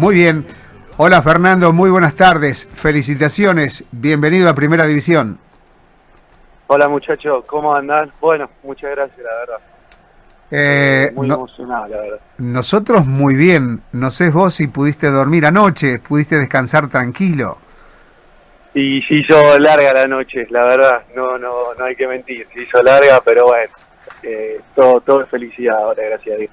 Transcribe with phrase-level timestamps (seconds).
[0.00, 0.46] Muy bien.
[0.96, 2.66] Hola Fernando, muy buenas tardes.
[2.72, 3.84] Felicitaciones.
[3.90, 5.38] Bienvenido a Primera División.
[6.68, 8.10] Hola muchachos, ¿cómo andan?
[8.18, 9.58] Bueno, muchas gracias, la verdad.
[10.52, 12.20] Eh, Muy no- emocionado, la verdad.
[12.38, 13.82] nosotros muy bien.
[13.92, 17.58] No sé vos si pudiste dormir anoche, pudiste descansar tranquilo.
[18.72, 22.62] Y se hizo larga la noche, la verdad, no no no hay que mentir, se
[22.62, 23.70] hizo larga, pero bueno,
[24.22, 26.50] eh, todo, todo es felicidad ahora, gracias a Dios.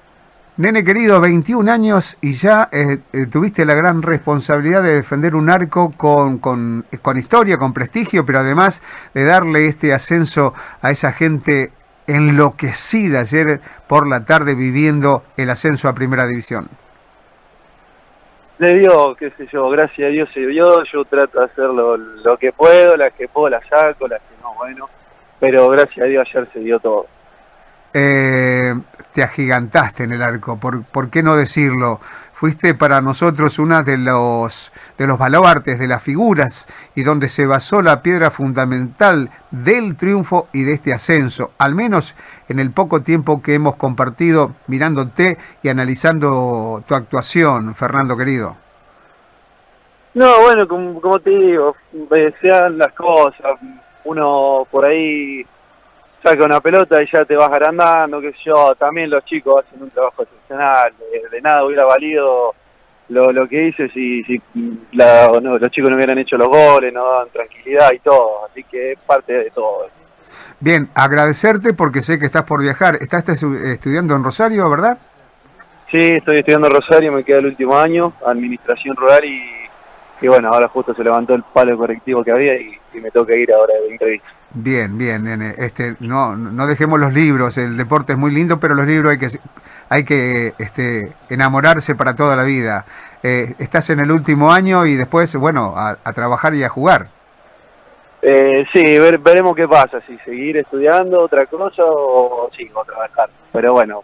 [0.58, 5.50] Nene querido, 21 años y ya eh, eh, tuviste la gran responsabilidad de defender un
[5.50, 8.82] arco con, con, con historia, con prestigio, pero además
[9.14, 11.70] de darle este ascenso a esa gente
[12.08, 16.68] enloquecida ayer por la tarde viviendo el ascenso a Primera División.
[18.58, 21.96] Le dio, qué sé yo, gracias a Dios se dio, yo trato de hacer lo,
[21.96, 24.90] lo que puedo, las que puedo las saco, las que no, bueno,
[25.38, 27.06] pero gracias a Dios ayer se dio todo.
[27.94, 28.74] Eh,
[29.18, 31.98] te agigantaste en el arco, ¿por, por qué no decirlo?
[32.32, 37.44] Fuiste para nosotros una de los, de los baluartes, de las figuras, y donde se
[37.44, 42.14] basó la piedra fundamental del triunfo y de este ascenso, al menos
[42.48, 48.56] en el poco tiempo que hemos compartido mirándote y analizando tu actuación, Fernando querido.
[50.14, 51.74] No, bueno, como, te digo,
[52.40, 53.58] se dan las cosas,
[54.04, 55.44] uno por ahí
[56.22, 59.82] saca una pelota y ya te vas agrandando, qué sé yo, también los chicos hacen
[59.82, 62.54] un trabajo excepcional, de, de nada hubiera valido
[63.10, 64.40] lo, lo que hice si, si
[64.92, 68.64] la- no, los chicos no hubieran hecho los goles, no daban tranquilidad y todo, así
[68.64, 69.88] que es parte de todo.
[70.60, 72.96] Bien, agradecerte porque sé que estás por viajar.
[73.00, 74.98] Estás estu- estudiando en Rosario, ¿verdad?
[75.90, 79.40] Sí, estoy estudiando en Rosario, me queda el último año, administración rural y,
[80.20, 83.34] y bueno, ahora justo se levantó el palo correctivo que había y, y me toca
[83.34, 84.28] ir ahora de entrevista.
[84.54, 85.54] Bien, bien, nene.
[85.58, 87.58] Este, no, no dejemos los libros.
[87.58, 89.28] El deporte es muy lindo, pero los libros hay que,
[89.90, 92.84] hay que, este, enamorarse para toda la vida.
[93.22, 97.08] Eh, estás en el último año y después, bueno, a, a trabajar y a jugar.
[98.22, 103.30] Eh, sí, ver- veremos qué pasa, si seguir estudiando otra cosa o sí, o trabajar.
[103.52, 104.02] Pero bueno,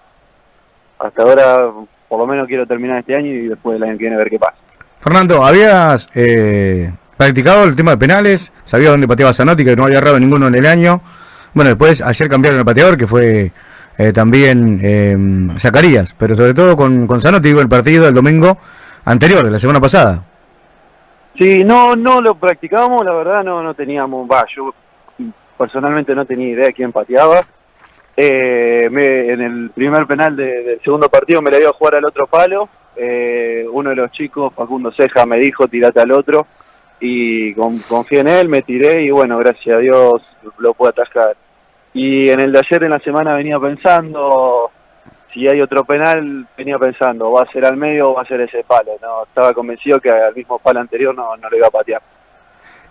[0.98, 1.70] hasta ahora
[2.08, 4.38] por lo menos quiero terminar este año y después del año que viene ver qué
[4.38, 4.56] pasa.
[5.00, 8.52] Fernando, ¿habías eh, practicado el tema de penales?
[8.64, 11.00] ¿Sabías dónde pateaba Zanotti, que no había errado ninguno en el año?
[11.52, 13.52] Bueno, después ayer cambiaron el pateador, que fue
[13.98, 15.16] eh, también eh,
[15.58, 18.58] Zacarías, pero sobre todo con, con Zanotti, digo, el partido del domingo
[19.04, 20.24] anterior, de la semana pasada.
[21.38, 24.72] Sí, no, no lo practicamos, la verdad no, no teníamos, va, yo
[25.58, 27.40] personalmente no tenía idea de quién pateaba.
[28.16, 31.96] Eh, me- en el primer penal de- del segundo partido me la iba a jugar
[31.96, 32.68] al otro palo.
[32.96, 36.46] Eh, uno de los chicos, Facundo Ceja, me dijo tirate al otro
[37.00, 40.22] y con- confié en él, me tiré y bueno, gracias a Dios
[40.58, 41.36] lo pude atajar.
[41.92, 44.70] Y en el de ayer en la semana venía pensando,
[45.32, 48.40] si hay otro penal, venía pensando, va a ser al medio o va a ser
[48.40, 48.92] ese palo.
[49.02, 52.02] No, estaba convencido que al mismo palo anterior no, no lo iba a patear.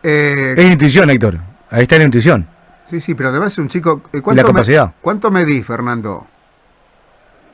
[0.02, 1.36] Eh, Es intuición, Héctor.
[1.70, 2.46] Ahí está la intuición.
[2.86, 4.04] sí, sí, pero además es un chico...
[4.14, 4.92] eh, Y la me- capacidad.
[5.02, 6.28] ¿Cuánto medí, Fernando?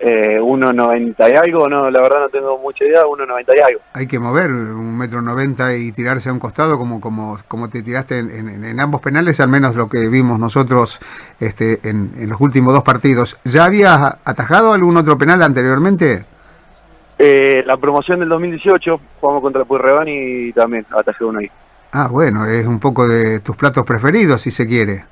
[0.01, 3.81] Eh, 1.90 y algo, no, la verdad no tengo mucha idea, 1.90 y algo.
[3.93, 7.81] Hay que mover un metro noventa y tirarse a un costado como, como, como te
[7.81, 10.99] tiraste en, en- en ambos penales, al menos lo que vimos nosotros
[11.41, 13.37] este, en, en los últimos dos partidos.
[13.43, 16.23] ¿Ya habías atajado algún otro penal anteriormente?
[17.17, 21.51] Eh, la promoción del 2018, jugamos contra Puyredón y también atajé uno ahí.
[21.91, 25.03] Ah, bueno, es un poco de tus platos preferidos, si se quiere.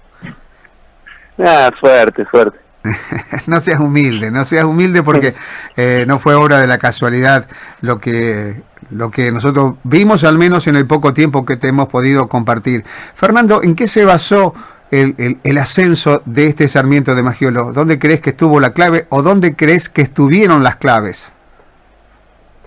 [1.40, 2.58] Ah, suerte, suerte.
[3.48, 5.34] no seas humilde, no seas humilde porque
[5.78, 7.48] eh, no fue obra de la casualidad
[7.82, 11.88] lo que, lo que nosotros vimos, al menos en el poco tiempo que te hemos
[11.90, 12.84] podido compartir.
[13.14, 14.54] Fernando, ¿en qué se basó
[14.92, 17.72] el, el- el ascenso de este Sarmiento de Magiolo?
[17.74, 21.34] ¿Dónde crees que estuvo la clave o dónde crees que estuvieron las claves?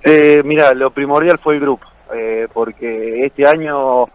[0.03, 4.07] Eh, mira, lo primordial fue el grupo, eh, porque este año,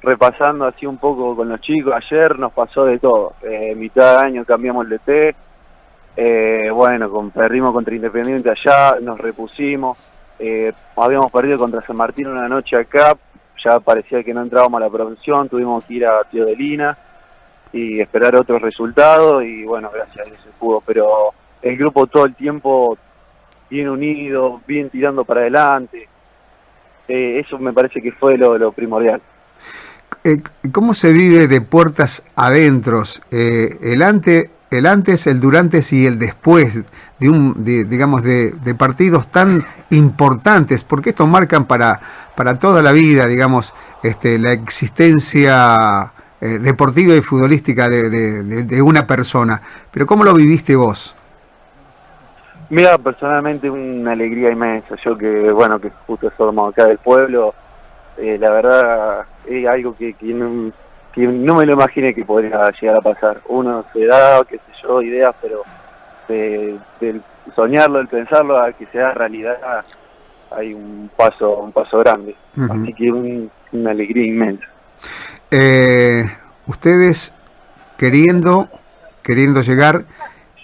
[0.00, 3.34] repasando así un poco con los chicos, ayer nos pasó de todo.
[3.42, 5.34] Eh, mitad de año cambiamos el DT,
[6.16, 9.98] eh, bueno, perdimos contra Independiente allá, nos repusimos,
[10.38, 13.16] eh, habíamos perdido contra San Martín una noche acá,
[13.62, 16.98] ya parecía que no entrábamos a la producción, tuvimos que ir a Tío de Lina
[17.72, 21.32] y esperar otros resultados y bueno, gracias a Dios se pudo, pero
[21.62, 22.98] el grupo todo el tiempo
[23.70, 26.08] bien unido, bien tirando para adelante.
[27.08, 29.20] Eh, eso me parece que fue lo, primordial.
[30.24, 30.38] Eh,
[30.70, 33.22] ¿Cómo se vive de puertas adentros?
[33.30, 36.84] Eh, el, ante, el antes, el durante y el después
[37.18, 42.00] de un, de, digamos, de, de partidos tan importantes, porque estos marcan para,
[42.36, 49.06] para toda la vida, digamos, este, la existencia eh, deportiva y futbolística de, de- una
[49.06, 49.62] persona.
[49.90, 51.14] Pero ¿cómo lo viviste vos?
[52.70, 54.96] Mira, personalmente una alegría inmensa.
[55.04, 57.54] Yo que, bueno, que justo somos acá del pueblo,
[58.16, 60.72] eh, la verdad es algo que, que, no,
[61.16, 63.40] me lo imaginé que podría llegar a pasar.
[63.48, 65.62] Uno se da, qué sé yo, ideas, pero
[66.28, 67.22] del
[67.54, 69.84] soñarlo, el pensarlo, a que sea realidad,
[70.50, 72.34] hay un paso, un paso grande.
[72.70, 74.66] Así que una alegría inmensa.
[75.50, 76.24] Eh,
[76.66, 77.34] ustedes
[77.98, 78.68] queriendo,
[79.22, 80.04] queriendo llegar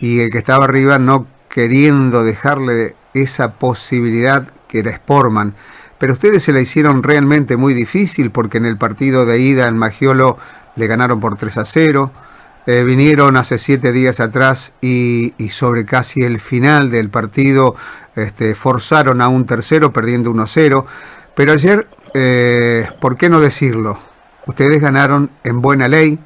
[0.01, 5.55] y el que estaba arriba no queriendo dejarle esa posibilidad que era Sportman.
[5.99, 9.77] Pero ustedes se la hicieron realmente muy difícil porque en el partido de ida en
[9.77, 10.39] Magiolo
[10.77, 12.13] le ganaron por 3 a 0.
[12.67, 17.75] Eh, vinieron hace siete días atrás y, sobre casi el final del partido
[18.15, 20.87] este, forzaron a un tercero perdiendo 1 a 0.
[21.35, 23.99] Pero ayer, eh, ¿por qué no decirlo?
[24.47, 26.19] Ustedes ganaron en buena ley,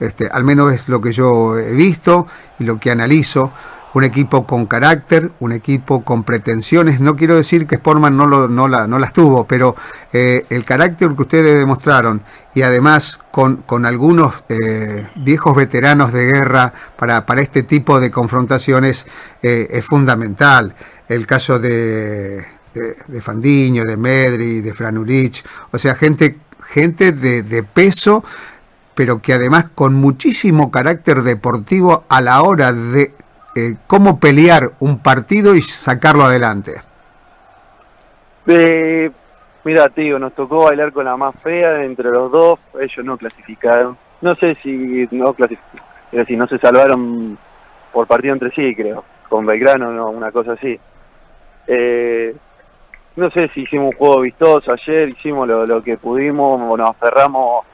[0.00, 2.26] este, al menos es lo que yo he visto
[2.58, 3.52] y lo que analizo
[3.94, 7.00] un equipo con carácter, un equipo con pretensiones.
[7.00, 9.74] No quiero decir que Sportman no, lo, no, la, no las tuvo, pero
[10.12, 12.22] eh, el carácter que ustedes demostraron
[12.54, 18.10] y además con, con algunos eh, viejos veteranos de guerra para, para este tipo de
[18.10, 19.06] confrontaciones
[19.42, 20.74] eh, es fundamental.
[21.08, 22.44] El caso de,
[22.74, 28.22] de, Fandiño, de Medri, de Franurich, o sea, gente, gente de, de peso
[28.98, 33.14] pero que además con muchísimo carácter deportivo a la hora de
[33.58, 36.74] eh, cómo pelear un partido y sacarlo adelante.
[38.46, 39.10] Eh,
[39.64, 43.98] mira, tío, nos tocó bailar con la más fea entre los dos, ellos no clasificaron.
[44.20, 47.36] No sé si no clasificaron, es decir, no se salvaron
[47.92, 50.78] por partido entre sí, creo, con Belgrano, no, una cosa así.
[51.66, 52.36] Eh,
[53.16, 57.64] no sé si hicimos un juego vistoso ayer, hicimos lo, que pudimos, nos aferramos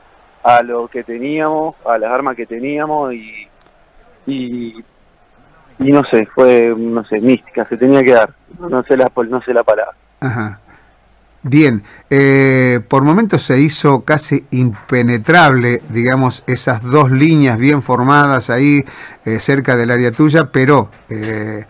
[0.43, 4.83] a lo que teníamos, a las armas que teníamos y
[5.79, 9.43] y no sé, fue, no sé, mística, se tenía que dar, no sé la, no
[9.43, 9.95] sé la palabra.
[11.47, 18.83] Bien, eh, por momentos se hizo casi impenetrable, digamos, esas dos líneas bien formadas ahí
[19.27, 21.67] eh, cerca del área tuya, pero eh,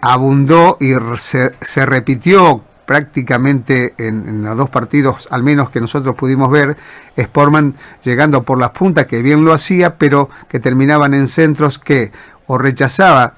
[0.00, 6.16] abundó y se, se, repitió prácticamente en, en, los dos partidos, al menos que nosotros
[6.16, 6.76] pudimos ver,
[7.16, 12.10] Sportman llegando por las puntas, que bien lo hacía, pero que terminaban en centros que
[12.46, 13.34] o rechazaba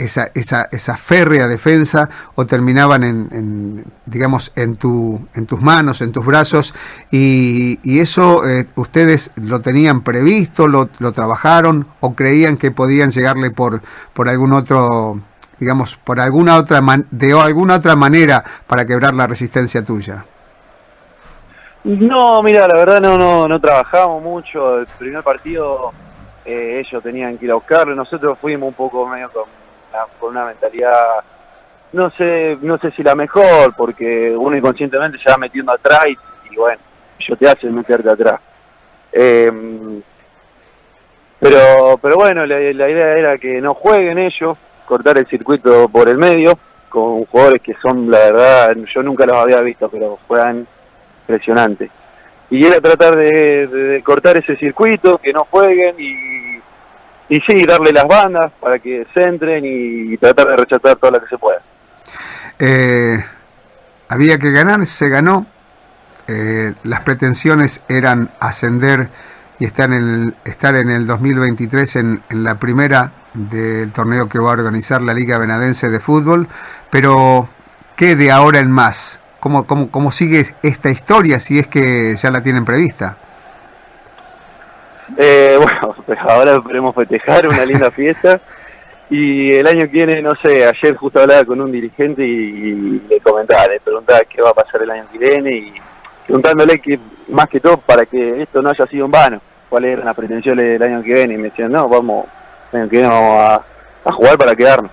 [0.00, 6.10] esa, esa, esa férrea defensa o terminaban en, digamos en tu en tus manos en
[6.10, 6.74] tus brazos
[7.10, 13.50] y, eso eh, ustedes lo tenían previsto lo, lo, trabajaron o creían que podían llegarle
[13.50, 13.82] por
[14.14, 15.20] por algún otro
[15.58, 16.80] digamos por alguna otra
[17.10, 20.24] de alguna otra manera para quebrar la resistencia tuya
[21.84, 24.80] no mira la verdad no no no trabajamos mucho.
[24.80, 25.92] El primer partido
[26.44, 31.20] eh, ellos tenían que ir a buscarlo, nosotros fuimos un poco medio con una, mentalidad,
[31.92, 36.06] no sé, no sé si la mejor, porque uno inconscientemente se va metiendo atrás
[36.50, 36.80] y, bueno,
[37.18, 38.40] ellos te hacen meterte atrás.
[39.12, 40.00] Em,
[41.38, 44.56] pero, pero bueno, la, idea era que no jueguen ellos,
[44.86, 46.58] cortar el circuito por el medio,
[46.88, 50.66] con jugadores que son, la verdad, yo nunca los había visto, pero juegan
[51.22, 51.90] impresionantes
[52.50, 56.58] y era tratar de, cortar ese circuito, que no jueguen y,
[57.34, 61.20] y sí, darle las bandas para que se entren y, tratar de rechazar todo lo
[61.20, 61.60] que se pueda.
[62.58, 63.24] Eh,
[64.08, 65.46] había que ganar, se ganó.
[66.26, 69.08] Eh, las pretensiones eran ascender
[69.58, 74.38] y estar en el, estar en el 2023 en, en la primera del torneo que
[74.38, 76.48] va a organizar la Liga Benadense de Fútbol,
[76.90, 77.48] pero
[77.96, 79.19] ¿qué de ahora en más?
[79.40, 83.16] ¿Cómo, cómo, cómo sigue esta historia si es que ya la tienen prevista?
[85.16, 88.40] Eh, bueno, pues ahora esperemos festejar una linda fiesta
[89.08, 93.20] y el año que viene, no sé, ayer justo hablaba con un dirigente y, le
[93.20, 95.74] comentaba, le preguntaba qué va a pasar el año que viene y
[96.26, 100.06] preguntándole que más que todo para que esto no haya sido en vano, cuáles eran
[100.06, 102.26] las pretensiones del año que viene y me decían, no, vamos,
[102.72, 103.60] el año que viene vamos
[104.04, 104.92] a, jugar para quedarnos.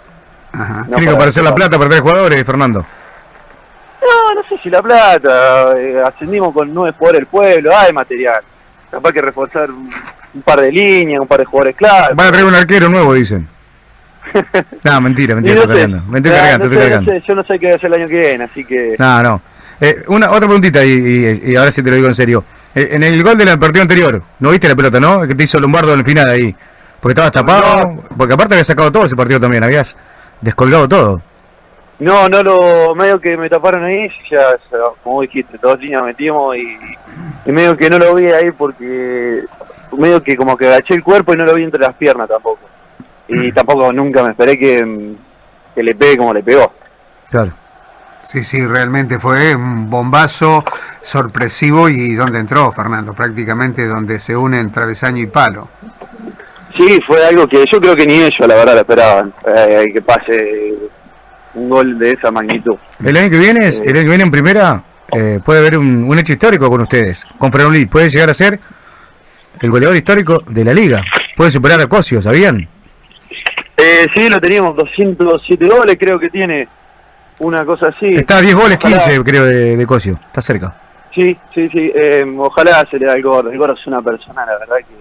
[0.51, 0.85] Ajá.
[0.89, 2.85] Tiene que aparecer la plata para tres jugadores, Fernando.
[4.01, 8.41] No, no sé si la plata, eh, ascendimos con nueve jugadores del pueblo, hay material.
[8.89, 12.15] Capaz que reforzar un, par de líneas, un par de jugadores claros.
[12.15, 13.47] Van a traer un arquero nuevo, dicen.
[14.83, 16.01] no, mentira, mentira, no cargando.
[16.07, 17.17] Me estoy cargando, estoy cargando.
[17.17, 18.95] yo no sé qué va a hacer el año que viene, así que...
[18.99, 19.41] No, no.
[19.79, 22.43] Eh, una, otra preguntita, y, y, ahora sí te lo digo en serio.
[22.73, 25.27] Eh, en el gol del partido anterior, ¿no viste la pelota, no?
[25.27, 26.55] Que te hizo Lombardo en el final ahí.
[26.99, 28.03] Porque estabas tapado.
[28.17, 29.95] Porque aparte habías sacado todo ese partido también, habías
[30.41, 31.21] descolgado todo.
[31.99, 34.55] No, no lo, medio que me taparon ahí, ya,
[35.03, 36.77] como dijiste, dos líneas metimos y,
[37.45, 39.43] medio que no lo vi ahí porque
[39.97, 42.59] medio que como que agaché el cuerpo y no lo vi entre las piernas tampoco.
[43.27, 43.53] Y mm.
[43.53, 45.15] tampoco nunca me esperé que,
[45.73, 46.71] que le pegue como le pegó.
[47.31, 47.51] Claro.
[48.27, 50.63] Sí, sí, realmente fue un bombazo
[51.01, 55.69] sorpresivo y donde entró Fernando, prácticamente donde se unen travesaño y palo.
[56.75, 60.01] Sí, fue algo que yo creo que ni ellos la verdad lo esperaban, eh, que
[60.01, 60.75] pase
[61.57, 62.75] un gol de esa magnitud.
[63.03, 66.33] El año que viene, el año que viene en primera, eh, puede haber un, hecho
[66.33, 67.25] histórico con ustedes.
[67.37, 68.59] Con Frenolí puede llegar a ser
[69.59, 71.03] el goleador histórico de la liga.
[71.35, 72.67] Puede superar a Cosio, ¿sabían?
[73.75, 76.67] Eh, sí, lo teníamos, 207 goles creo que tiene
[77.39, 78.13] una cosa así.
[78.13, 80.75] Está 10 goles, 15 creo de, de, Cosio, está cerca.
[81.13, 83.49] Sí, sí, sí, eh, ojalá se le da el gordo.
[83.49, 84.95] El gordo es una persona, la verdad, que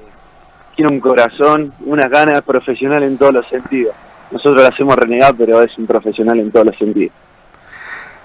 [0.74, 3.94] tiene un corazón, una gana profesional en todos los sentidos.
[4.30, 7.12] Nosotros la hacemos renegar, pero es un profesional en todos los sentidos.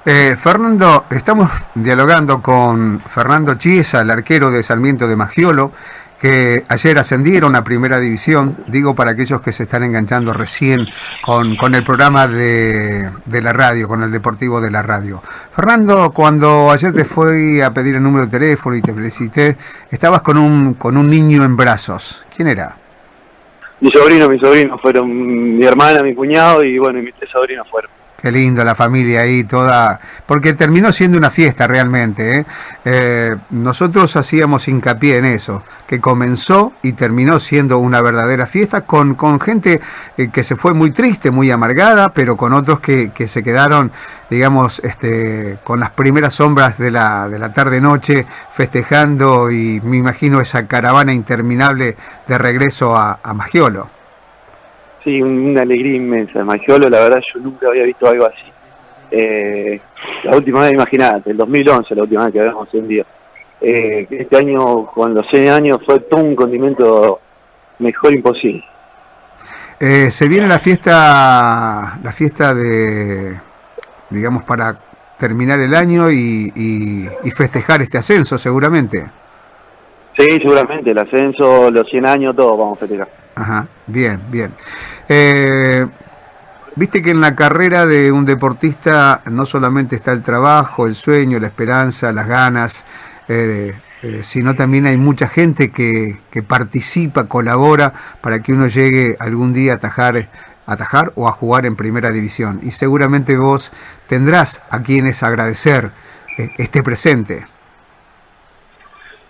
[0.04, 5.74] Eh, Fernando, estamos dialogando con Fernando Chiesa, el arquero de Sarmiento de Magiolo,
[6.20, 10.88] que ayer ascendieron a Primera División, digo para aquellos que se están enganchando recién
[11.24, 15.22] con, con el programa de, de, la radio, con el Deportivo de la radio.
[15.52, 19.56] Fernando, cuando ayer te fui a pedir el número de teléfono y te felicité,
[19.92, 22.26] estabas con un, con un niño en brazos.
[22.36, 22.81] ¿Quién era?
[23.82, 27.68] Mi sobrino, mi sobrino, fueron mi hermana, mi cuñado y bueno, y mis tres sobrinos
[27.68, 27.90] fueron.
[28.22, 32.38] Qué lindo la familia ahí toda, porque terminó siendo una fiesta realmente.
[32.38, 32.46] ¿eh?
[32.86, 39.16] Eh, nosotros hacíamos hincapié en eso, que comenzó y terminó siendo una verdadera fiesta con,
[39.16, 39.82] con gente
[40.18, 43.92] eh, que se fue muy triste, muy amargada, pero con otros que, que se quedaron,
[44.30, 50.40] digamos, este, con las primeras sombras de la, de la tarde-noche festejando y me imagino
[50.42, 51.98] esa caravana interminable
[52.28, 54.01] de regreso a, a Magiolo.
[55.04, 56.44] Sí, una alegría inmensa.
[56.44, 58.52] Magiolo, la verdad, yo nunca había visto algo así.
[59.10, 59.82] Eh,
[60.24, 63.06] la última vez, imagínate, el 2011, la última vez que habíamos día.
[63.60, 67.20] Eh, este año, con los 6 años, fue todo un condimento
[67.80, 68.64] mejor imposible.
[69.80, 73.40] Eh, se viene la fiesta, la fiesta de,
[74.10, 74.78] digamos, para
[75.18, 76.52] terminar el año y,
[77.24, 79.04] y festejar este ascenso, seguramente.
[80.18, 83.21] Sí, seguramente, el ascenso, los 100 años, todo vamos a festejar.
[83.42, 84.54] Ajá, bien, bien.
[85.10, 85.86] Eh,
[86.74, 91.38] Viste que en la carrera de un deportista no solamente está el trabajo, el sueño,
[91.38, 92.86] la esperanza, las ganas,
[93.28, 99.18] eh, eh, sino también hay mucha gente que, que, participa, colabora para que uno llegue
[99.20, 100.30] algún día a atajar,
[100.66, 102.62] a atajar o a jugar en primera división.
[102.64, 103.74] Y seguramente vos
[104.08, 105.92] tendrás a quienes agradecer
[106.58, 107.46] este presente.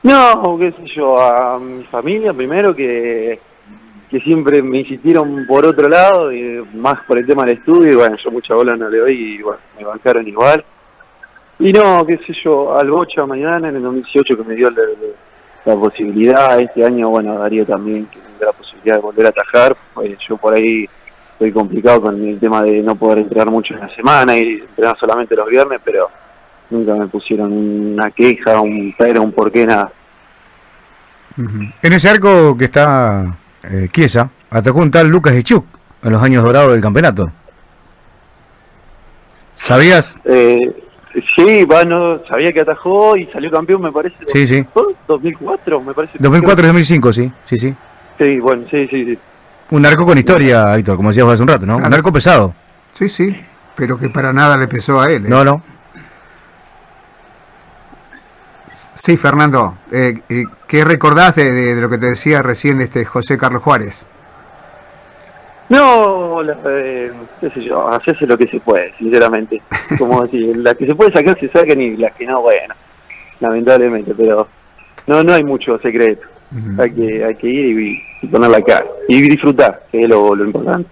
[0.04, 3.40] No, qué sé yo, a mi familia primero que
[4.12, 7.96] que siempre me insistieron por otro lado, y más por el tema del estudio, y
[7.96, 10.66] bueno, yo mucha bola no le doy, y bueno, me bancaron igual.
[11.58, 15.76] Y no, qué sé yo, al Bocha mañana, en el 2018 que me dio la,
[15.76, 19.78] posibilidad, este año, bueno, Darío también, que me dio la posibilidad de volver a atajar,
[19.94, 20.90] pues yo por ahí
[21.32, 24.98] estoy complicado con el tema de no poder entrenar mucho en la semana y entrenar
[24.98, 26.10] solamente los viernes, pero
[26.70, 29.90] nunca me pusieron una queja, un pero, un por qué, nada.
[31.38, 35.66] En ese arco que está eh, Chiesa, atacó un tal Lucas Echuk
[36.04, 37.32] en los años dorados del campeonato.
[39.56, 40.16] ¿Sabías?
[40.26, 40.58] Eh,
[41.36, 44.16] sí, bueno, sabía que atajó y salió campeón, me parece.
[44.28, 44.66] Sí, sí.
[45.08, 46.18] 2004, me parece.
[46.20, 47.76] 2004 y 2005, sí, sí, sí.
[48.18, 49.20] Sí, bueno, sí, sí, sí.
[49.72, 51.78] Un arco con historia, Héctor, como decías hace un rato, ¿no?
[51.78, 52.54] Un arco pesado.
[52.92, 53.36] Sí, sí,
[53.76, 55.26] pero que para nada le pesó a él.
[55.26, 55.30] ¿eh?
[55.30, 55.62] No, no.
[58.94, 63.64] Sí, Fernando, eh, eh, ¿qué recordás de, lo que te decía recién este José Carlos
[63.64, 64.06] Juárez?
[65.70, 69.62] No, eh, qué sé yo, hacerse lo que se puede, sinceramente.
[69.98, 72.74] Como decir, las que se puede sacar se sacan y las que no, bueno,
[73.40, 74.48] lamentablemente, pero
[75.08, 76.28] no no hay mucho secreto.
[76.78, 77.80] Hay que hay que ir
[78.22, 80.90] y, poner la cara y disfrutar, que es lo, importante.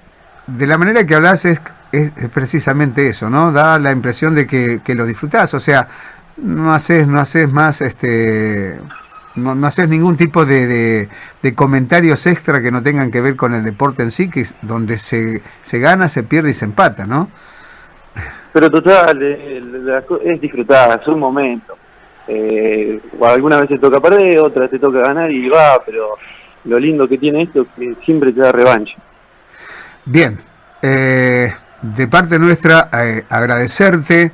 [0.47, 3.51] De la manera que hablas es, es, precisamente eso, ¿no?
[3.51, 5.89] Da la impresión de que, que lo disfrutás, o sea,
[6.41, 8.79] no haces, no haces más, este,
[9.35, 11.07] no, no haces ningún tipo de,
[11.41, 14.55] de, comentarios extra que no tengan que ver con el deporte en sí, que es
[14.61, 17.29] donde se, se gana, se pierde y se empata, ¿no?
[18.51, 21.77] Pero total, es disfrutar, es un momento.
[22.27, 26.15] Eh, alguna vez te toca perder, otra te toca ganar y va, pero
[26.65, 28.95] lo lindo que tiene esto es que siempre te da revancha.
[30.05, 30.37] Bien,
[30.81, 34.31] eh, de parte nuestra, eh, agradecerte.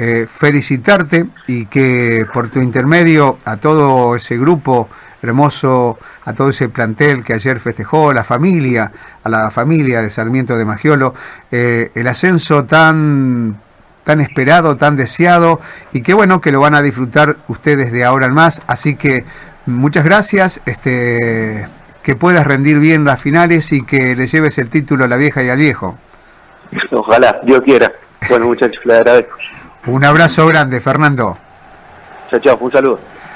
[0.00, 4.88] Eh, felicitarte y que por tu intermedio a todo ese grupo
[5.20, 8.92] hermoso, a todo ese plantel que ayer festejó, la familia,
[9.24, 11.14] a la familia de Sarmiento de Magiolo,
[11.50, 13.56] eh, el ascenso tan
[14.04, 15.60] tan esperado, tan deseado
[15.92, 18.62] y qué bueno que lo van a disfrutar ustedes de ahora en más.
[18.68, 19.24] Así que
[19.66, 21.66] muchas gracias, este,
[22.04, 25.42] que puedas rendir bien las finales y que le lleves el título a la vieja
[25.42, 25.98] y al viejo.
[26.92, 27.92] Ojalá, Dios quiera.
[28.28, 29.36] Bueno, muchachos, le agradezco.
[29.86, 31.36] Un abrazo grande, Fernando.
[32.30, 33.00] Chao, chao, un saludo.